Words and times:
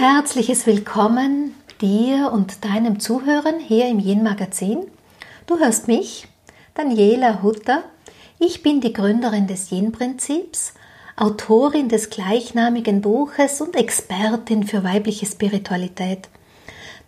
herzliches 0.00 0.64
Willkommen 0.64 1.56
dir 1.80 2.30
und 2.32 2.64
deinem 2.64 3.00
Zuhören 3.00 3.58
hier 3.58 3.88
im 3.88 3.98
Yin 3.98 4.22
Magazin. 4.22 4.86
Du 5.48 5.58
hörst 5.58 5.88
mich, 5.88 6.28
Daniela 6.74 7.42
Hutter. 7.42 7.82
Ich 8.38 8.62
bin 8.62 8.80
die 8.80 8.92
Gründerin 8.92 9.48
des 9.48 9.72
Yin 9.72 9.90
Prinzips, 9.90 10.74
Autorin 11.16 11.88
des 11.88 12.10
gleichnamigen 12.10 13.00
Buches 13.00 13.60
und 13.60 13.74
Expertin 13.74 14.62
für 14.62 14.84
weibliche 14.84 15.26
Spiritualität. 15.26 16.28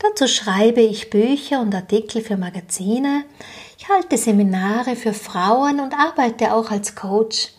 Dazu 0.00 0.26
schreibe 0.26 0.80
ich 0.80 1.10
Bücher 1.10 1.60
und 1.60 1.72
Artikel 1.72 2.22
für 2.22 2.36
Magazine, 2.36 3.22
ich 3.78 3.88
halte 3.88 4.18
Seminare 4.18 4.96
für 4.96 5.14
Frauen 5.14 5.78
und 5.78 5.94
arbeite 5.94 6.52
auch 6.54 6.72
als 6.72 6.96
Coach. 6.96 7.50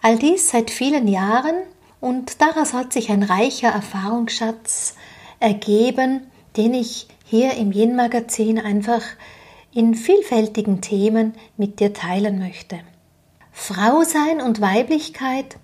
All 0.00 0.18
dies 0.18 0.48
seit 0.48 0.70
vielen 0.70 1.08
Jahren 1.08 1.56
und 2.00 2.40
daraus 2.40 2.72
hat 2.72 2.92
sich 2.92 3.10
ein 3.10 3.22
reicher 3.22 3.68
Erfahrungsschatz 3.68 4.94
ergeben, 5.40 6.26
den 6.56 6.74
ich 6.74 7.08
hier 7.24 7.54
im 7.54 7.72
Yin-Magazin 7.72 8.58
einfach 8.58 9.02
in 9.72 9.94
vielfältigen 9.94 10.80
Themen 10.80 11.34
mit 11.56 11.80
dir 11.80 11.92
teilen 11.92 12.38
möchte. 12.38 12.80
Frau 13.52 14.02
sein 14.02 14.40
und 14.40 14.60
Weiblichkeit, 14.60 15.56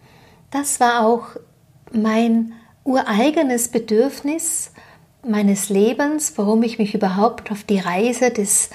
das 0.51 0.80
war 0.80 1.06
auch 1.06 1.27
mein 1.92 2.53
ureigenes 2.84 3.69
Bedürfnis 3.69 4.73
meines 5.27 5.69
Lebens, 5.69 6.34
warum 6.37 6.62
ich 6.62 6.78
mich 6.78 6.95
überhaupt 6.95 7.51
auf 7.51 7.64
die 7.64 7.78
Reise 7.78 8.30
des 8.30 8.70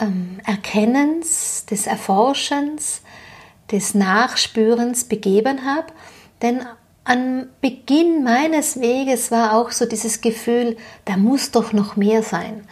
ähm, 0.00 0.40
Erkennens, 0.46 1.66
des 1.66 1.86
Erforschens, 1.86 3.02
des 3.70 3.94
Nachspürens 3.94 5.04
begeben 5.04 5.64
habe 5.64 5.92
denn 6.42 6.64
am 7.04 7.46
Beginn 7.60 8.24
meines 8.24 8.80
Weges 8.80 9.30
war 9.30 9.56
auch 9.56 9.70
so 9.70 9.86
dieses 9.86 10.20
Gefühl, 10.20 10.76
da 11.04 11.16
muss 11.16 11.52
doch 11.52 11.72
noch 11.72 11.96
mehr 11.96 12.22
sein. 12.22 12.66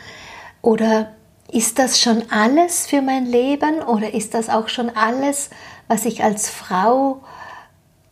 Oder 0.60 1.12
ist 1.52 1.78
das 1.78 2.00
schon 2.00 2.24
alles 2.30 2.86
für 2.86 3.00
mein 3.00 3.26
Leben 3.26 3.80
oder 3.82 4.12
ist 4.12 4.34
das 4.34 4.48
auch 4.50 4.68
schon 4.68 4.90
alles, 4.90 5.50
was 5.86 6.04
ich 6.04 6.24
als 6.24 6.50
Frau 6.50 7.22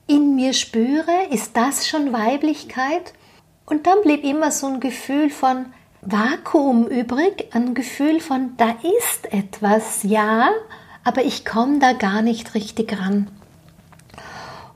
in 0.06 0.36
mir 0.36 0.53
spüre? 0.53 1.27
Ist 1.30 1.56
das 1.56 1.89
schon 1.89 2.12
Weiblichkeit? 2.12 3.14
Und 3.67 3.89
dann 3.89 4.03
blieb 4.03 4.23
immer 4.23 4.53
so 4.53 4.69
ein 4.69 4.78
Gefühl 4.80 5.28
von 5.28 5.67
Vakuum 6.03 6.86
übrig, 6.86 7.48
ein 7.53 7.75
Gefühl 7.75 8.20
von, 8.20 8.56
da 8.56 8.77
ist 9.00 9.33
etwas, 9.33 10.03
ja, 10.03 10.50
aber 11.05 11.25
ich 11.25 11.45
komme 11.45 11.78
da 11.78 11.92
gar 11.95 12.23
nicht 12.23 12.55
richtig 12.55 12.97
ran. 12.98 13.28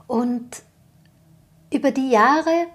Und 0.07 0.63
über 1.71 1.91
die 1.91 2.09
Jahre 2.09 2.67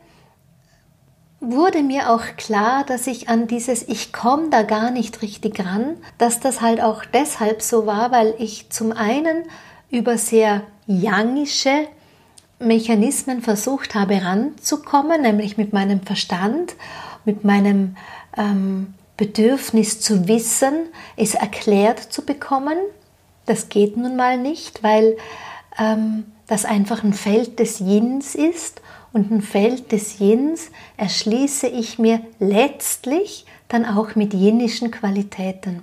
wurde 1.40 1.82
mir 1.82 2.10
auch 2.10 2.36
klar, 2.36 2.84
dass 2.84 3.06
ich 3.08 3.28
an 3.28 3.48
dieses 3.48 3.86
Ich 3.88 4.12
komme 4.12 4.48
da 4.50 4.62
gar 4.62 4.90
nicht 4.90 5.22
richtig 5.22 5.64
ran, 5.64 5.96
dass 6.16 6.38
das 6.38 6.60
halt 6.60 6.80
auch 6.80 7.04
deshalb 7.04 7.62
so 7.62 7.84
war, 7.84 8.12
weil 8.12 8.34
ich 8.38 8.70
zum 8.70 8.92
einen 8.92 9.44
über 9.90 10.16
sehr 10.16 10.62
yangische 10.86 11.88
Mechanismen 12.60 13.42
versucht 13.42 13.96
habe 13.96 14.22
ranzukommen, 14.22 15.22
nämlich 15.22 15.58
mit 15.58 15.72
meinem 15.72 16.00
Verstand, 16.00 16.74
mit 17.24 17.44
meinem 17.44 17.96
ähm, 18.36 18.94
Bedürfnis 19.16 20.00
zu 20.00 20.28
wissen, 20.28 20.74
es 21.16 21.34
erklärt 21.34 21.98
zu 21.98 22.24
bekommen. 22.24 22.78
Das 23.46 23.68
geht 23.68 23.96
nun 23.96 24.14
mal 24.14 24.38
nicht, 24.38 24.82
weil 24.84 25.16
ähm, 25.76 26.31
das 26.46 26.64
einfach 26.64 27.04
ein 27.04 27.12
Feld 27.12 27.58
des 27.58 27.80
Yins 27.80 28.34
ist 28.34 28.82
und 29.12 29.30
ein 29.30 29.42
Feld 29.42 29.92
des 29.92 30.18
Yins 30.18 30.70
erschließe 30.96 31.66
ich 31.66 31.98
mir 31.98 32.20
letztlich 32.38 33.46
dann 33.68 33.84
auch 33.84 34.14
mit 34.14 34.34
yinnischen 34.34 34.90
Qualitäten. 34.90 35.82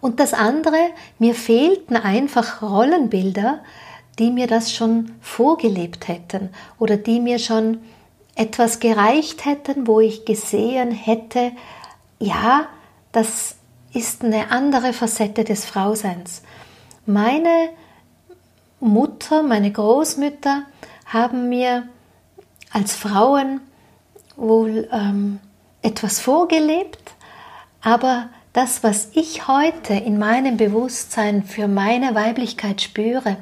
Und 0.00 0.18
das 0.18 0.32
andere, 0.32 0.78
mir 1.18 1.34
fehlten 1.34 1.96
einfach 1.96 2.62
Rollenbilder, 2.62 3.60
die 4.18 4.30
mir 4.30 4.46
das 4.46 4.74
schon 4.74 5.12
vorgelebt 5.20 6.08
hätten 6.08 6.50
oder 6.78 6.96
die 6.96 7.20
mir 7.20 7.38
schon 7.38 7.78
etwas 8.34 8.80
gereicht 8.80 9.44
hätten, 9.44 9.86
wo 9.86 10.00
ich 10.00 10.24
gesehen 10.24 10.90
hätte, 10.90 11.52
ja, 12.18 12.68
das 13.12 13.56
ist 13.92 14.24
eine 14.24 14.50
andere 14.50 14.92
Facette 14.92 15.44
des 15.44 15.64
Frauseins. 15.64 16.42
Meine 17.06 17.70
Mutter, 18.80 19.42
meine 19.42 19.70
Großmütter 19.70 20.64
haben 21.06 21.48
mir 21.48 21.86
als 22.72 22.94
Frauen 22.94 23.60
wohl 24.36 24.88
ähm, 24.90 25.38
etwas 25.82 26.20
vorgelebt, 26.20 27.14
aber 27.82 28.30
das, 28.52 28.82
was 28.82 29.10
ich 29.12 29.46
heute 29.46 29.94
in 29.94 30.18
meinem 30.18 30.56
Bewusstsein 30.56 31.44
für 31.44 31.68
meine 31.68 32.14
Weiblichkeit 32.14 32.80
spüre, 32.80 33.36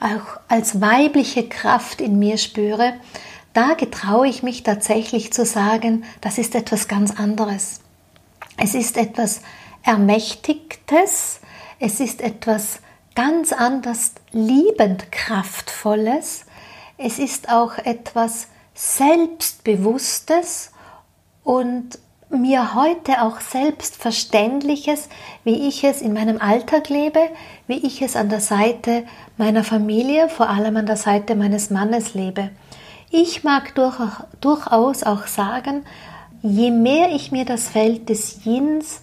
auch 0.00 0.40
als 0.48 0.80
weibliche 0.80 1.48
Kraft 1.48 2.00
in 2.00 2.18
mir 2.18 2.36
spüre, 2.36 2.94
da 3.52 3.74
getraue 3.74 4.28
ich 4.28 4.42
mich 4.42 4.62
tatsächlich 4.62 5.32
zu 5.32 5.44
sagen, 5.44 6.04
das 6.20 6.38
ist 6.38 6.54
etwas 6.54 6.88
ganz 6.88 7.18
anderes. 7.18 7.80
Es 8.56 8.74
ist 8.74 8.96
etwas 8.96 9.40
Ermächtigtes, 9.82 11.40
es 11.78 12.00
ist 12.00 12.20
etwas 12.20 12.80
ganz 13.14 13.52
anders 13.52 14.12
liebend 14.32 15.10
kraftvolles. 15.12 16.46
Es 16.98 17.18
ist 17.18 17.48
auch 17.50 17.78
etwas 17.78 18.48
Selbstbewusstes 18.74 20.72
und 21.42 21.98
mir 22.30 22.74
heute 22.74 23.22
auch 23.22 23.40
Selbstverständliches, 23.40 25.08
wie 25.42 25.68
ich 25.68 25.82
es 25.82 26.00
in 26.00 26.12
meinem 26.12 26.40
Alltag 26.40 26.88
lebe, 26.88 27.20
wie 27.66 27.78
ich 27.84 28.02
es 28.02 28.14
an 28.14 28.28
der 28.28 28.40
Seite 28.40 29.04
meiner 29.36 29.64
Familie, 29.64 30.28
vor 30.28 30.48
allem 30.48 30.76
an 30.76 30.86
der 30.86 30.96
Seite 30.96 31.34
meines 31.34 31.70
Mannes 31.70 32.14
lebe. 32.14 32.50
Ich 33.10 33.42
mag 33.42 33.74
durch, 33.74 33.98
durchaus 34.40 35.02
auch 35.02 35.26
sagen, 35.26 35.84
je 36.42 36.70
mehr 36.70 37.10
ich 37.12 37.32
mir 37.32 37.44
das 37.44 37.68
Feld 37.68 38.08
des 38.08 38.44
Yins 38.44 39.02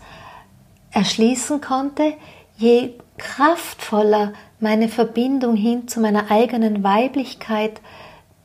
erschließen 0.91 1.59
konnte, 1.59 2.13
je 2.55 2.93
kraftvoller 3.17 4.33
meine 4.59 4.89
Verbindung 4.89 5.55
hin 5.55 5.87
zu 5.87 5.99
meiner 5.99 6.31
eigenen 6.31 6.83
Weiblichkeit 6.83 7.81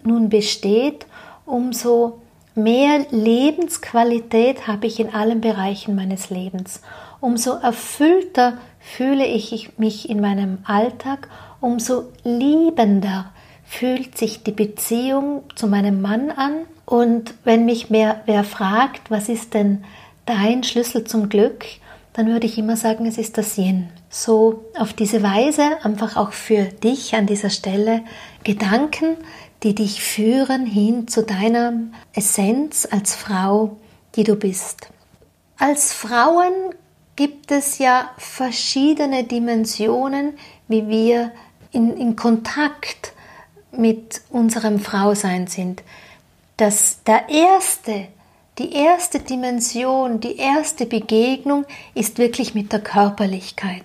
nun 0.05 0.29
besteht, 0.29 1.07
umso 1.47 2.21
mehr 2.55 3.07
Lebensqualität 3.11 4.67
habe 4.67 4.87
ich 4.87 5.01
in 5.01 5.15
allen 5.15 5.41
Bereichen 5.41 5.95
meines 5.95 6.31
Lebens. 6.31 6.83
Umso 7.21 7.53
erfüllter 7.53 8.59
fühle 8.81 9.25
ich 9.27 9.79
mich 9.79 10.11
in 10.11 10.21
meinem 10.21 10.59
Alltag, 10.65 11.29
umso 11.61 12.05
liebender 12.25 13.33
fühlt 13.65 14.19
sich 14.19 14.43
die 14.43 14.53
Beziehung 14.53 15.45
zu 15.55 15.67
meinem 15.67 16.03
Mann 16.03 16.31
an. 16.31 16.67
Und 16.85 17.35
wenn 17.45 17.65
mich 17.65 17.89
mehr 17.89 18.21
wer 18.27 18.45
fragt, 18.45 19.11
was 19.11 19.29
ist 19.29 19.55
denn 19.55 19.85
dein 20.27 20.63
Schlüssel 20.63 21.05
zum 21.05 21.29
Glück, 21.29 21.65
dann 22.13 22.27
würde 22.27 22.47
ich 22.47 22.59
immer 22.59 22.77
sagen, 22.77 23.07
es 23.07 23.19
ist 23.19 23.39
das 23.39 23.57
Yin. 23.57 23.89
So 24.11 24.65
auf 24.77 24.93
diese 24.93 25.23
Weise 25.23 25.83
einfach 25.83 26.17
auch 26.17 26.33
für 26.33 26.65
dich 26.65 27.15
an 27.15 27.27
dieser 27.27 27.51
Stelle 27.51 28.03
Gedanken, 28.45 29.17
die 29.63 29.75
dich 29.75 30.03
führen 30.03 30.67
hin 30.67 31.09
zu 31.09 31.23
deiner 31.23 31.73
Essenz 32.13 32.87
als 32.91 33.15
Frau, 33.15 33.77
die 34.17 34.25
du 34.25 34.37
bist. 34.37 34.89
Als 35.57 35.93
Frauen 35.93 36.53
gibt 37.17 37.51
es 37.51 37.79
ja 37.79 38.11
verschiedene 38.19 39.25
Dimensionen, 39.25 40.35
wie 40.69 40.89
wir 40.89 41.31
in, 41.71 41.97
in 41.97 42.17
Kontakt 42.17 43.13
mit 43.71 44.23
unserem 44.29 44.81
Frausein 44.81 45.47
sind. 45.47 45.83
Das, 46.57 47.03
der 47.05 47.29
erste 47.29 48.09
die 48.63 48.75
erste 48.75 49.19
Dimension, 49.19 50.21
die 50.21 50.37
erste 50.37 50.87
Begegnung 50.87 51.65
ist 51.95 52.19
wirklich 52.19 52.55
mit 52.55 52.73
der 52.73 52.81
Körperlichkeit. 52.81 53.83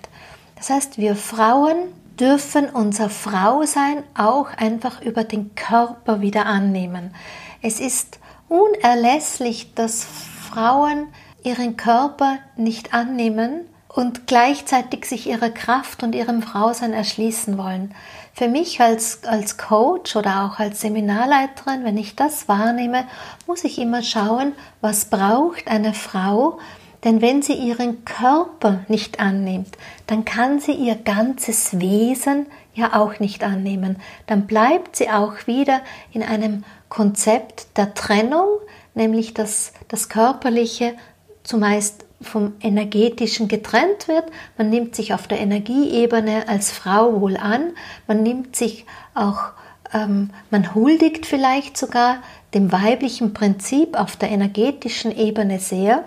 Das 0.54 0.70
heißt, 0.70 0.98
wir 0.98 1.16
Frauen 1.16 1.76
dürfen 2.20 2.68
unser 2.68 3.10
Frausein 3.10 4.04
auch 4.16 4.50
einfach 4.56 5.02
über 5.02 5.24
den 5.24 5.56
Körper 5.56 6.20
wieder 6.20 6.46
annehmen. 6.46 7.12
Es 7.60 7.80
ist 7.80 8.20
unerlässlich, 8.48 9.74
dass 9.74 10.06
Frauen 10.48 11.08
ihren 11.42 11.76
Körper 11.76 12.38
nicht 12.56 12.94
annehmen 12.94 13.62
und 13.88 14.28
gleichzeitig 14.28 15.06
sich 15.06 15.26
ihrer 15.26 15.50
Kraft 15.50 16.04
und 16.04 16.14
ihrem 16.14 16.40
Frausein 16.40 16.92
erschließen 16.92 17.58
wollen. 17.58 17.94
Für 18.38 18.46
mich 18.46 18.80
als, 18.80 19.24
als 19.24 19.58
Coach 19.58 20.14
oder 20.14 20.44
auch 20.44 20.60
als 20.60 20.82
Seminarleiterin, 20.82 21.82
wenn 21.82 21.98
ich 21.98 22.14
das 22.14 22.46
wahrnehme, 22.46 23.04
muss 23.48 23.64
ich 23.64 23.80
immer 23.80 24.00
schauen, 24.00 24.52
was 24.80 25.06
braucht 25.06 25.66
eine 25.66 25.92
Frau, 25.92 26.60
denn 27.02 27.20
wenn 27.20 27.42
sie 27.42 27.54
ihren 27.54 28.04
Körper 28.04 28.84
nicht 28.86 29.18
annimmt, 29.18 29.76
dann 30.06 30.24
kann 30.24 30.60
sie 30.60 30.70
ihr 30.70 30.94
ganzes 30.94 31.80
Wesen 31.80 32.46
ja 32.74 32.94
auch 32.94 33.18
nicht 33.18 33.42
annehmen. 33.42 33.96
Dann 34.28 34.46
bleibt 34.46 34.94
sie 34.94 35.10
auch 35.10 35.48
wieder 35.48 35.80
in 36.12 36.22
einem 36.22 36.62
Konzept 36.88 37.76
der 37.76 37.92
Trennung, 37.94 38.60
nämlich 38.94 39.34
dass 39.34 39.72
das 39.88 40.08
Körperliche 40.08 40.94
zumeist 41.42 42.04
vom 42.20 42.54
Energetischen 42.60 43.48
getrennt 43.48 44.08
wird. 44.08 44.24
Man 44.56 44.70
nimmt 44.70 44.94
sich 44.94 45.14
auf 45.14 45.28
der 45.28 45.38
Energieebene 45.38 46.48
als 46.48 46.70
Frau 46.70 47.20
wohl 47.20 47.36
an, 47.36 47.72
man 48.06 48.22
nimmt 48.22 48.56
sich 48.56 48.86
auch, 49.14 49.38
ähm, 49.92 50.30
man 50.50 50.74
huldigt 50.74 51.26
vielleicht 51.26 51.76
sogar 51.76 52.18
dem 52.54 52.72
weiblichen 52.72 53.34
Prinzip 53.34 53.98
auf 53.98 54.16
der 54.16 54.30
energetischen 54.30 55.16
Ebene 55.16 55.60
sehr. 55.60 56.04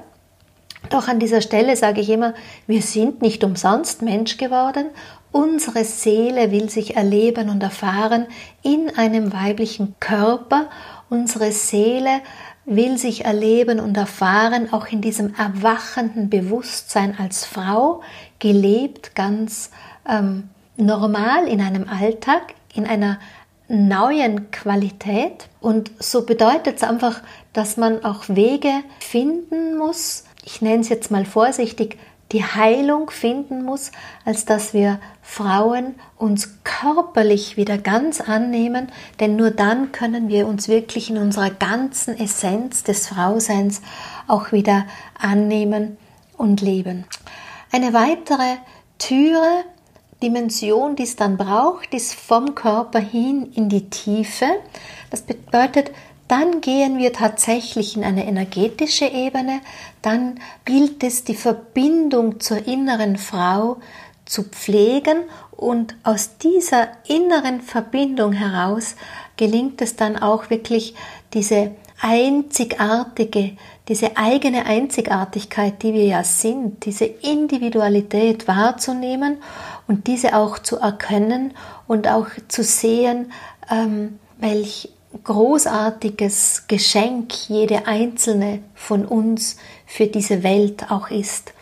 Doch 0.90 1.08
an 1.08 1.20
dieser 1.20 1.42
Stelle 1.42 1.76
sage 1.76 2.02
ich 2.02 2.10
immer, 2.10 2.34
wir 2.68 2.82
sind 2.82 3.22
nicht 3.22 3.44
umsonst 3.44 4.02
Mensch 4.02 4.38
geworden. 4.38 4.88
Unsere 5.32 5.86
Seele 5.86 6.52
will 6.52 6.70
sich 6.70 6.98
erleben 6.98 7.50
und 7.50 7.64
erfahren 7.64 8.26
in 8.64 8.92
einem 8.98 9.32
weiblichen 9.32 9.96
Körper. 10.00 10.70
Unsere 11.10 11.52
Seele 11.52 12.22
will 12.66 12.98
sich 12.98 13.26
erleben 13.26 13.80
und 13.80 13.98
erfahren, 13.98 14.72
auch 14.72 14.88
in 14.88 15.02
diesem 15.02 15.34
erwachenden 15.36 16.30
Bewusstsein 16.30 17.18
als 17.18 17.46
Frau, 17.46 18.02
gelebt 18.40 19.16
ganz 19.16 19.72
ähm, 20.08 20.50
normal 20.78 21.48
in 21.48 21.62
einem 21.62 21.88
Alltag, 21.88 22.54
in 22.74 22.86
einer 22.86 23.20
neuen 23.68 24.52
Qualität. 24.52 25.48
Und 25.60 25.92
so 26.00 26.26
bedeutet 26.26 26.78
es 26.78 26.84
einfach, 26.84 27.22
dass 27.54 27.78
man 27.78 28.04
auch 28.04 28.24
Wege 28.28 28.72
finden 29.00 29.78
muss, 29.78 30.26
ich 30.44 30.62
nenne 30.62 30.82
es 30.82 30.90
jetzt 30.90 31.12
mal 31.12 31.26
vorsichtig, 31.26 31.98
die 32.32 32.44
Heilung 32.44 33.10
finden 33.10 33.64
muss, 33.64 33.92
als 34.26 34.46
dass 34.46 34.74
wir 34.74 35.00
Frauen 35.22 35.96
uns 36.18 36.60
körperlich 36.64 37.58
wieder 37.58 37.78
ganz 37.78 38.22
annehmen, 38.22 38.92
denn 39.20 39.36
nur 39.36 39.52
dann 39.52 39.92
können 39.92 40.30
wir 40.30 40.48
uns 40.48 40.68
wirklich 40.68 41.10
in 41.10 41.18
unserer 41.18 41.50
ganzen 41.50 42.18
Essenz 42.20 42.84
des 42.84 43.08
Frauseins 43.08 43.82
auch 44.28 44.52
wieder 44.52 44.86
annehmen 45.20 45.98
und 46.38 46.62
leben. 46.62 47.06
Eine 47.72 47.94
weitere 47.94 48.58
Türe, 48.98 49.64
Dimension, 50.22 50.96
die 50.96 51.04
es 51.04 51.16
dann 51.16 51.38
braucht, 51.38 51.94
ist 51.94 52.14
vom 52.14 52.54
Körper 52.54 53.00
hin 53.00 53.52
in 53.56 53.70
die 53.70 53.90
Tiefe. 53.90 54.46
Das 55.10 55.24
bedeutet, 55.24 55.92
dann 56.32 56.62
gehen 56.62 56.98
wir 56.98 57.12
tatsächlich 57.12 57.98
in 57.98 58.06
eine 58.06 58.26
energetische 58.26 59.04
Ebene, 59.06 59.60
dann 60.02 60.40
gilt 60.64 61.04
es, 61.04 61.26
die 61.26 61.36
Verbindung 61.36 62.40
zur 62.40 62.66
inneren 62.66 63.18
Frau 63.18 63.82
zu 64.24 64.44
pflegen. 64.44 65.24
Und 65.52 65.94
aus 66.04 66.38
dieser 66.38 66.88
inneren 67.06 67.60
Verbindung 67.60 68.32
heraus 68.32 68.96
gelingt 69.36 69.82
es 69.82 69.98
dann 69.98 70.16
auch 70.18 70.50
wirklich 70.50 70.96
diese 71.34 71.72
einzigartige, 72.00 73.58
diese 73.90 74.16
eigene 74.16 74.66
Einzigartigkeit, 74.66 75.84
die 75.84 75.94
wir 75.94 76.06
ja 76.06 76.24
sind, 76.24 76.86
diese 76.86 77.06
Individualität 77.06 78.48
wahrzunehmen 78.48 79.38
und 79.86 80.08
diese 80.08 80.38
auch 80.38 80.60
zu 80.60 80.78
erkennen 80.78 81.54
und 81.88 82.08
auch 82.08 82.28
zu 82.48 82.64
sehen, 82.64 83.34
ähm, 83.70 84.18
welch 84.40 84.90
großartiges 85.24 86.66
Geschenk 86.68 87.50
jede 87.50 87.88
einzelne 87.88 88.60
von 88.76 89.06
uns 89.06 89.58
für 89.86 90.08
diese 90.08 90.44
Welt 90.44 90.92
auch 90.92 91.10
ist. 91.10 91.54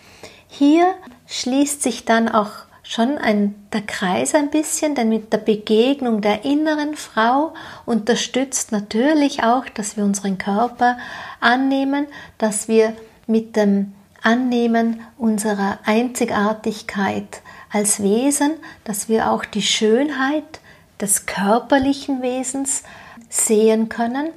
Hier 0.48 0.94
schließt 1.28 1.82
sich 1.82 2.06
dann 2.06 2.30
auch 2.30 2.52
schon 2.84 3.18
ein, 3.20 3.54
der 3.72 3.82
Kreis 3.82 4.34
ein 4.34 4.50
bisschen, 4.50 4.96
denn 4.96 5.10
mit 5.10 5.32
der 5.32 5.38
Begegnung 5.38 6.22
der 6.22 6.44
inneren 6.44 6.96
Frau 6.96 7.54
unterstützt 7.86 8.72
natürlich 8.72 9.44
auch, 9.44 9.66
dass 9.70 9.96
wir 9.96 10.04
unseren 10.04 10.40
Körper 10.40 10.98
annehmen, 11.40 12.08
dass 12.40 12.68
wir 12.68 12.94
mit 13.28 13.56
dem 13.56 13.94
Annehmen 14.24 15.02
unserer 15.18 15.80
Einzigartigkeit 15.86 17.42
als 17.72 18.02
Wesen, 18.02 18.54
dass 18.84 19.08
wir 19.08 19.32
auch 19.32 19.46
die 19.46 19.62
Schönheit 19.62 20.60
des 21.00 21.26
körperlichen 21.26 22.22
Wesens 22.22 22.84
sehen 23.30 23.90
können. 23.90 24.30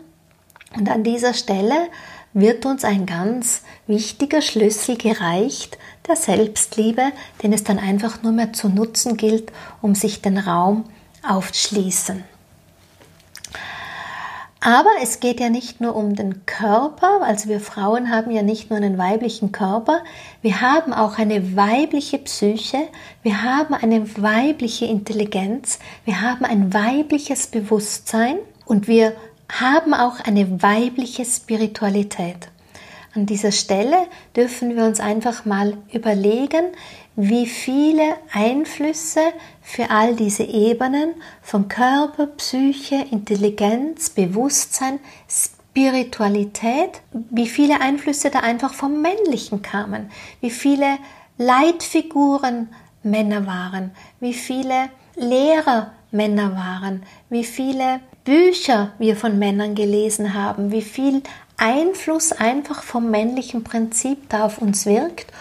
Und 0.76 0.88
an 0.90 1.02
dieser 1.02 1.34
Stelle 1.34 1.88
wird 2.32 2.64
uns 2.64 2.84
ein 2.84 3.06
ganz 3.06 3.62
wichtiger 3.86 4.40
Schlüssel 4.40 4.96
gereicht 4.96 5.78
der 6.08 6.16
Selbstliebe, 6.16 7.12
den 7.42 7.52
es 7.52 7.64
dann 7.64 7.78
einfach 7.78 8.22
nur 8.22 8.32
mehr 8.32 8.52
zu 8.52 8.68
nutzen 8.68 9.16
gilt, 9.16 9.52
um 9.80 9.94
sich 9.94 10.22
den 10.22 10.38
Raum 10.38 10.84
aufzuschließen. 11.26 12.24
Aber 14.64 14.90
es 15.02 15.18
geht 15.18 15.40
ja 15.40 15.50
nicht 15.50 15.80
nur 15.80 15.96
um 15.96 16.14
den 16.14 16.46
Körper, 16.46 17.22
also 17.22 17.48
wir 17.48 17.58
Frauen 17.58 18.10
haben 18.10 18.30
ja 18.30 18.42
nicht 18.42 18.70
nur 18.70 18.76
einen 18.76 18.96
weiblichen 18.96 19.50
Körper, 19.50 20.04
wir 20.40 20.60
haben 20.60 20.92
auch 20.92 21.18
eine 21.18 21.56
weibliche 21.56 22.18
Psyche, 22.18 22.78
wir 23.24 23.42
haben 23.42 23.74
eine 23.74 24.16
weibliche 24.22 24.84
Intelligenz, 24.84 25.80
wir 26.04 26.20
haben 26.20 26.44
ein 26.44 26.72
weibliches 26.72 27.48
Bewusstsein 27.48 28.36
und 28.64 28.88
wir 28.88 29.14
haben 29.50 29.94
auch 29.94 30.20
eine 30.20 30.62
weibliche 30.62 31.24
Spiritualität. 31.24 32.48
An 33.14 33.26
dieser 33.26 33.52
Stelle 33.52 34.06
dürfen 34.34 34.74
wir 34.74 34.84
uns 34.84 34.98
einfach 34.98 35.44
mal 35.44 35.76
überlegen, 35.92 36.64
wie 37.14 37.46
viele 37.46 38.14
Einflüsse 38.32 39.20
für 39.60 39.90
all 39.90 40.16
diese 40.16 40.44
Ebenen 40.44 41.14
von 41.42 41.68
Körper, 41.68 42.26
Psyche, 42.26 43.04
Intelligenz, 43.10 44.08
Bewusstsein, 44.08 44.98
Spiritualität, 45.28 47.02
wie 47.30 47.48
viele 47.48 47.82
Einflüsse 47.82 48.30
da 48.30 48.40
einfach 48.40 48.72
vom 48.72 49.02
Männlichen 49.02 49.60
kamen, 49.60 50.10
wie 50.40 50.50
viele 50.50 50.96
Leitfiguren 51.36 52.70
Männer 53.02 53.46
waren, 53.46 53.90
wie 54.20 54.34
viele 54.34 54.88
Lehrer 55.16 55.92
Männer 56.12 56.54
waren, 56.56 57.02
wie 57.28 57.44
viele 57.44 58.00
Bücher 58.24 58.92
wir 58.98 59.16
von 59.16 59.38
Männern 59.38 59.74
gelesen 59.74 60.34
haben, 60.34 60.70
wie 60.70 60.82
viel 60.82 61.22
Einfluss 61.56 62.32
einfach 62.32 62.82
vom 62.82 63.10
männlichen 63.10 63.64
Prinzip 63.64 64.28
da 64.28 64.44
auf 64.44 64.58
uns 64.58 64.86
wirkt. 64.86 65.32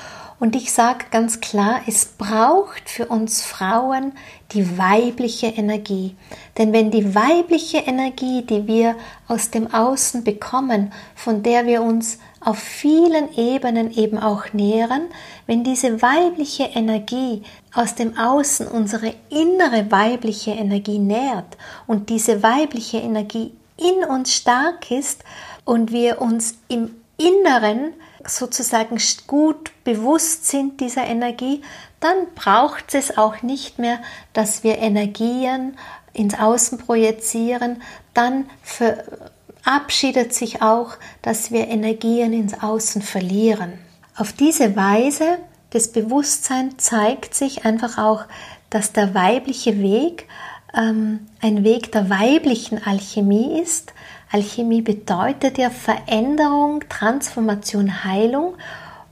Und 0.41 0.55
ich 0.55 0.71
sage 0.73 1.05
ganz 1.11 1.39
klar, 1.39 1.81
es 1.85 2.03
braucht 2.03 2.89
für 2.89 3.05
uns 3.05 3.43
Frauen 3.43 4.13
die 4.53 4.75
weibliche 4.75 5.45
Energie. 5.45 6.15
Denn 6.57 6.73
wenn 6.73 6.89
die 6.89 7.13
weibliche 7.13 7.77
Energie, 7.77 8.41
die 8.41 8.65
wir 8.65 8.95
aus 9.27 9.51
dem 9.51 9.71
Außen 9.71 10.23
bekommen, 10.23 10.91
von 11.13 11.43
der 11.43 11.67
wir 11.67 11.83
uns 11.83 12.17
auf 12.39 12.57
vielen 12.57 13.31
Ebenen 13.37 13.91
eben 13.91 14.17
auch 14.17 14.51
nähren, 14.51 15.03
wenn 15.45 15.63
diese 15.63 16.01
weibliche 16.01 16.63
Energie 16.63 17.43
aus 17.75 17.93
dem 17.93 18.17
Außen 18.17 18.67
unsere 18.67 19.13
innere 19.29 19.91
weibliche 19.91 20.53
Energie 20.53 20.97
nährt 20.97 21.55
und 21.85 22.09
diese 22.09 22.41
weibliche 22.41 22.97
Energie 22.97 23.53
in 23.77 24.09
uns 24.09 24.33
stark 24.33 24.89
ist 24.89 25.23
und 25.65 25.91
wir 25.91 26.19
uns 26.19 26.55
im 26.67 26.95
Inneren 27.17 27.93
sozusagen 28.25 28.97
gut 29.27 29.71
bewusst 29.83 30.47
sind 30.47 30.79
dieser 30.79 31.05
Energie, 31.05 31.61
dann 31.99 32.15
braucht 32.35 32.95
es 32.95 33.17
auch 33.17 33.41
nicht 33.41 33.79
mehr, 33.79 33.99
dass 34.33 34.63
wir 34.63 34.77
Energien 34.77 35.77
ins 36.13 36.37
Außen 36.37 36.77
projizieren, 36.79 37.81
dann 38.13 38.49
verabschiedet 38.63 40.33
sich 40.33 40.61
auch, 40.61 40.93
dass 41.21 41.51
wir 41.51 41.67
Energien 41.67 42.33
ins 42.33 42.61
Außen 42.61 43.01
verlieren. 43.01 43.73
Auf 44.15 44.33
diese 44.33 44.75
Weise 44.75 45.37
des 45.73 45.91
Bewusstseins 45.91 46.83
zeigt 46.83 47.33
sich 47.33 47.65
einfach 47.65 47.97
auch, 47.97 48.25
dass 48.69 48.91
der 48.93 49.13
weibliche 49.13 49.81
Weg 49.81 50.27
ähm, 50.73 51.27
ein 51.41 51.63
Weg 51.63 51.91
der 51.91 52.09
weiblichen 52.09 52.83
Alchemie 52.83 53.61
ist. 53.61 53.93
Alchemie 54.31 54.81
bedeutet 54.81 55.57
ja 55.57 55.69
Veränderung, 55.69 56.83
Transformation, 56.87 58.03
Heilung. 58.03 58.55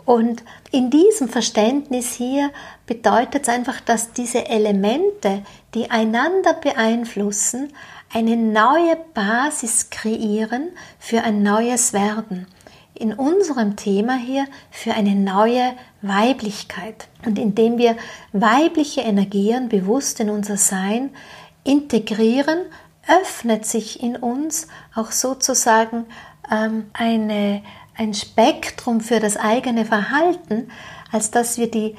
Und 0.06 0.44
in 0.72 0.90
diesem 0.90 1.30
Verständnis 1.30 2.14
hier 2.14 2.52
bedeutet 2.88 3.44
es 3.44 3.50
einfach, 3.50 3.80
dass 3.82 4.14
diese 4.14 4.48
Elemente, 4.48 5.44
die 5.76 5.92
einander 5.92 6.54
beeinflussen, 6.54 7.74
eine 8.12 8.38
neue 8.38 8.98
Basis 9.14 9.90
kreieren 9.90 10.70
für 10.98 11.22
ein 11.22 11.44
neues 11.44 11.94
Werden. 11.94 12.48
In 12.96 13.14
unserem 13.14 13.76
Thema 13.76 14.18
hier 14.18 14.46
für 14.72 14.94
eine 14.94 15.16
neue 15.16 15.74
Weiblichkeit. 16.02 17.08
Und 17.26 17.38
indem 17.38 17.78
wir 17.78 17.96
weibliche 18.34 19.02
Energien 19.02 19.70
bewusst 19.70 20.20
in 20.20 20.30
unser 20.30 20.58
Sein 20.58 21.12
integrieren, 21.64 22.60
öffnet 23.10 23.66
sich 23.66 24.02
in 24.02 24.16
uns 24.16 24.68
auch 24.96 25.12
sozusagen 25.12 26.06
ähm, 26.52 26.90
eine, 26.94 27.64
ein 27.98 28.14
Spektrum 28.14 29.02
für 29.02 29.20
das 29.20 29.38
eigene 29.38 29.86
Verhalten, 29.86 30.70
als 31.12 31.32
dass 31.32 31.58
wir 31.58 31.70
die 31.70 31.96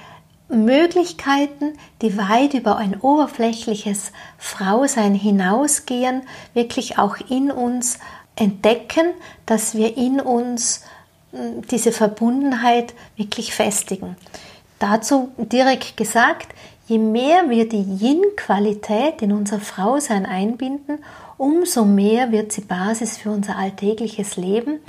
Möglichkeiten, 0.48 1.78
die 2.02 2.16
weit 2.18 2.54
über 2.54 2.76
ein 2.76 3.00
oberflächliches 3.00 4.12
Frausein 4.36 5.14
hinausgehen, 5.14 6.22
wirklich 6.54 6.98
auch 6.98 7.16
in 7.28 7.50
uns 7.50 7.98
entdecken, 8.36 9.12
dass 9.46 9.74
wir 9.74 9.96
in 9.96 10.20
uns 10.20 10.82
hm, 11.32 11.62
diese 11.70 11.92
Verbundenheit 11.92 12.94
wirklich 13.16 13.54
festigen. 13.54 14.16
Dazu 14.78 15.30
direkt 15.36 15.96
gesagt, 15.96 16.48
je 16.90 16.98
mehr 16.98 17.48
wir 17.48 17.68
die 17.68 17.86
Yin-Qualität 18.00 19.22
in 19.22 19.30
unser 19.30 19.60
Frausein 19.60 20.26
einbinden, 20.26 20.98
umso 21.38 21.84
mehr 21.84 22.32
wird 22.32 22.50
sie 22.50 22.62
Basis 22.62 23.16
für 23.16 23.30
unser 23.30 23.56
alltägliches 23.56 24.36
Leben, 24.36 24.80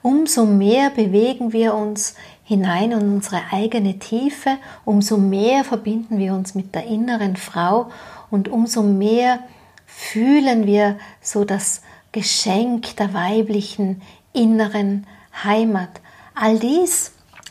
umso 0.00 0.46
mehr 0.46 0.90
bewegen 0.90 1.52
wir 1.52 1.74
uns 1.74 2.14
hinein 2.44 2.92
in 2.92 3.14
unsere 3.14 3.40
eigene 3.50 3.98
Tiefe, 3.98 4.50
umso 4.84 5.16
mehr 5.16 5.64
verbinden 5.64 6.18
wir 6.18 6.32
uns 6.32 6.54
mit 6.54 6.76
der 6.76 6.86
inneren 6.86 7.34
Frau 7.34 7.90
und 8.30 8.48
umso 8.48 8.84
mehr 8.84 9.40
fühlen 9.84 10.64
wir 10.64 10.96
so 11.20 11.44
das 11.44 11.82
Geschenk 12.12 12.96
der 12.98 13.14
weiblichen 13.14 14.00
inneren 14.32 15.08
Heimat. 15.42 15.90
All 16.36 16.60
dies 16.60 17.10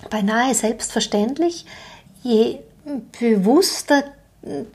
beinahe 0.10 0.54
selbstverständlich, 0.54 1.66
je 2.24 2.60
bewusster 3.20 4.04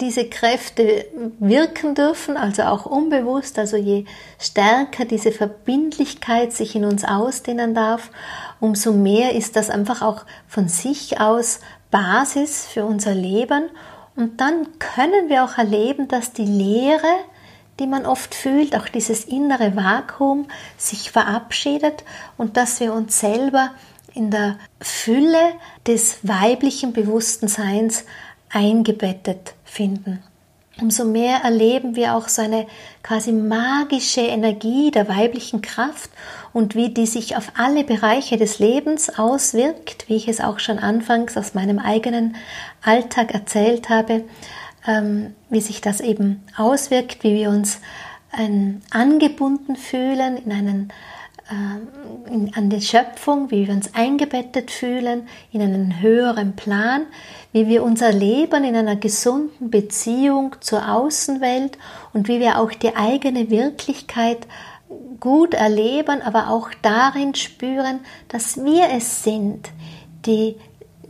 diese 0.01 0.29
Kräfte 0.29 1.07
wirken 1.39 1.95
dürfen, 1.95 2.37
also 2.37 2.63
auch 2.63 2.87
unbewusst, 2.87 3.59
also 3.59 3.77
je 3.77 4.05
stärker 4.39 5.05
diese 5.05 5.33
Verbindlichkeit 5.33 6.53
sich 6.53 6.75
in 6.75 6.85
uns 6.85 7.05
ausdehnen 7.05 7.75
darf, 7.75 8.11
umso 8.61 8.93
mehr 8.93 9.35
ist 9.35 9.57
das 9.57 9.71
einfach 9.71 10.03
auch 10.03 10.25
von 10.47 10.69
sich 10.69 11.21
aus 11.21 11.61
Basis 11.91 12.67
für 12.67 12.85
unser 12.85 13.15
Leben. 13.15 13.71
Und 14.17 14.41
dann 14.41 14.67
können 14.79 15.29
wir 15.29 15.45
auch 15.45 15.57
erleben, 15.57 16.09
dass 16.09 16.33
die 16.33 16.45
Leere, 16.45 17.15
die 17.81 17.87
man 17.87 18.05
oft 18.05 18.35
fühlt, 18.35 18.77
auch 18.77 18.89
dieses 18.89 19.25
innere 19.25 19.75
Vakuum 19.75 20.49
sich 20.77 21.11
verabschiedet 21.11 22.05
und 22.37 22.57
dass 22.57 22.81
wir 22.81 22.93
uns 22.93 23.21
selber 23.21 23.71
in 24.15 24.31
der 24.31 24.59
Fülle 24.81 25.53
des 25.87 26.19
weiblichen 26.23 26.93
bewussten 26.93 27.49
Seins 27.49 28.05
eingebettet 28.51 29.55
finden. 29.65 30.23
Umso 30.81 31.05
mehr 31.05 31.41
erleben 31.45 31.97
wir 31.97 32.15
auch 32.15 32.29
so 32.29 32.41
eine 32.41 32.67
quasi 33.03 33.31
magische 33.31 34.23
Energie 34.23 34.91
der 34.91 35.09
weiblichen 35.09 35.61
Kraft 35.61 36.11
und 36.53 36.75
wie 36.75 36.89
die 36.89 37.07
sich 37.07 37.37
auf 37.37 37.53
alle 37.57 37.85
Bereiche 37.85 38.39
des 38.39 38.59
Lebens 38.59 39.19
auswirkt, 39.19 40.09
wie 40.09 40.17
ich 40.17 40.29
es 40.29 40.41
auch 40.41 40.59
schon 40.59 40.79
anfangs 40.79 41.37
aus 41.37 41.55
meinem 41.55 41.79
eigenen 41.79 42.37
Alltag 42.83 43.35
erzählt 43.35 43.91
habe, 43.91 44.25
ähm, 44.87 45.35
wie 45.51 45.61
sich 45.61 45.83
das 45.83 46.01
eben 46.01 46.43
auswirkt, 46.57 47.23
wie 47.23 47.35
wir 47.35 47.51
uns 47.51 47.81
ähm, 48.39 48.81
angebunden 48.91 49.77
fühlen 49.77 50.39
in 50.39 50.53
einen 50.53 50.69
in, 50.69 50.93
an 51.49 52.71
die 52.71 52.81
Schöpfung, 52.81 53.51
wie 53.51 53.67
wir 53.67 53.75
uns 53.75 53.95
eingebettet 53.95 54.71
fühlen 54.71 55.29
in 55.53 55.61
einen 55.61 56.01
höheren 56.01 56.55
Plan, 56.57 57.07
wie 57.53 57.67
wir 57.67 57.83
unser 57.83 58.13
Leben 58.13 58.65
in 58.65 58.77
einer 58.77 58.97
gesunden 58.97 59.71
Beziehung 59.71 60.57
zur 60.61 60.89
Außenwelt 60.89 61.79
und 62.13 62.29
wie 62.29 62.41
wir 62.41 62.59
auch 62.59 62.73
die 62.73 62.97
eigene 62.97 63.51
Wirklichkeit 63.51 64.47
gut 65.21 65.55
erleben, 65.55 66.23
aber 66.23 66.49
auch 66.49 66.71
darin 66.83 67.35
spüren, 67.35 68.01
dass 68.29 68.63
wir 68.65 68.89
es 68.91 69.23
sind, 69.25 69.69
die 70.27 70.57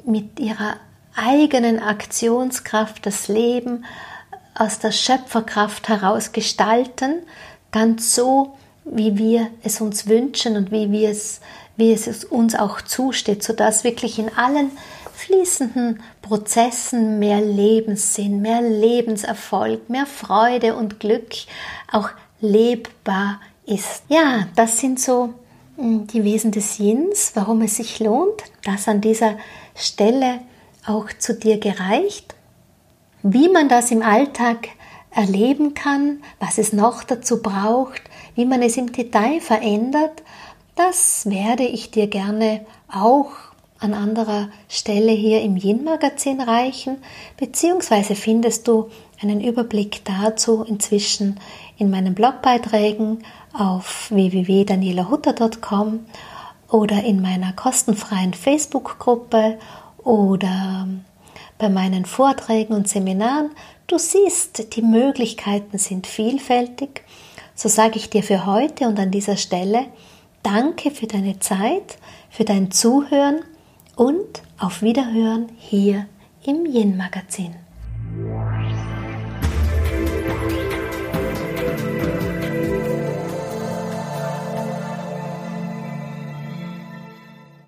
mit 0.05 0.41
ihrer 0.41 0.77
eigenen 1.15 1.79
Aktionskraft 1.79 3.07
das 3.07 3.29
Leben 3.29 3.85
aus 4.55 4.79
der 4.79 4.93
Schöpferkraft 4.93 5.89
heraus 5.89 6.33
gestalten, 6.33 7.23
ganz 7.71 8.15
so, 8.15 8.57
wie 8.85 9.17
wir 9.17 9.49
es 9.63 9.81
uns 9.81 10.07
wünschen 10.07 10.57
und 10.57 10.71
wie, 10.71 10.91
wir 10.91 11.11
es, 11.11 11.41
wie 11.77 11.93
es 11.93 12.25
uns 12.25 12.55
auch 12.55 12.81
zusteht, 12.83 13.43
sodass 13.43 13.85
wirklich 13.85 14.19
in 14.19 14.31
allen 14.37 14.71
fließenden 15.13 16.03
Prozessen 16.21 17.19
mehr 17.19 17.41
Lebenssinn, 17.41 18.43
mehr 18.43 18.61
Lebenserfolg, 18.61 19.89
mehr 19.89 20.07
Freude 20.07 20.75
und 20.75 21.01
Glück 21.01 21.33
auch 21.91 22.11
lebbar 22.41 23.41
ist. 23.67 24.03
Ja, 24.09 24.49
das 24.57 24.79
sind 24.79 24.99
so 24.99 25.35
hm, 25.77 26.07
die 26.09 26.25
Wesen 26.25 26.51
des 26.51 26.79
Yins, 26.79 27.33
warum 27.35 27.63
es 27.63 27.77
sich 27.77 28.01
lohnt, 28.01 28.43
das 28.65 28.89
an 28.89 29.01
dieser 29.01 29.37
Stelle 29.75 30.41
auch 30.87 31.09
zu 31.19 31.35
dir 31.35 31.59
gereicht. 31.59 32.35
Wie 33.23 33.49
man 33.49 33.69
das 33.69 33.93
im 33.93 34.03
Alltag 34.03 34.69
erleben 35.15 35.75
kann, 35.75 36.23
was 36.41 36.59
es 36.59 36.73
noch 36.73 37.05
dazu 37.05 37.43
braucht, 37.43 38.03
wie 38.35 38.47
man 38.47 38.63
es 38.63 38.77
im 38.77 38.93
Detail 38.93 39.41
verändert, 39.41 40.23
das 40.75 41.29
werde 41.29 41.65
ich 41.65 41.91
dir 41.91 42.07
gerne 42.07 42.65
auch 42.91 43.31
an 43.79 43.95
anderer 43.95 44.49
Stelle 44.69 45.13
hier 45.13 45.43
im 45.43 45.57
Yin-Magazin 45.57 46.41
reichen, 46.41 46.99
beziehungsweise 47.37 48.15
findest 48.15 48.69
du 48.69 48.91
einen 49.21 49.41
Überblick 49.41 50.03
dazu 50.05 50.63
inzwischen 50.63 51.41
in 51.79 51.91
meinen 51.91 52.15
Blogbeiträgen 52.15 53.25
auf 53.53 54.11
www.danielahutter.com 54.11 56.07
oder 56.71 57.03
in 57.05 57.21
meiner 57.21 57.53
kostenfreien 57.53 58.35
Facebook-Gruppe 58.35 59.59
oder 59.99 60.89
bei 61.63 61.71
meinen 61.71 62.05
Vorträgen 62.05 62.75
und 62.75 62.89
Seminaren. 62.89 63.53
Du 63.87 63.97
siehst, 63.97 64.77
die 64.77 64.83
Möglichkeiten 64.83 65.79
sind 65.79 66.07
vielfältig 66.07 67.05
so 67.55 67.69
sage 67.69 67.97
ich 67.97 68.11
dir 68.11 68.23
für 68.23 68.47
heute 68.47 68.87
und 68.89 68.99
an 68.99 69.11
dieser 69.11 69.37
Stelle 69.37 69.87
Danke 70.43 70.91
für 70.91 71.07
deine 71.07 71.39
Zeit, 71.39 71.99
für 72.29 72.45
dein 72.45 72.73
Zuhören 72.73 73.43
und 73.95 74.43
auf 74.59 74.83
Wiederhören 74.83 75.53
hier 75.57 76.07
im 76.45 76.67
Yin 76.67 76.97
Magazin. 76.97 77.62